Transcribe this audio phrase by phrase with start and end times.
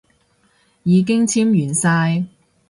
[0.81, 2.25] 已經簽完晒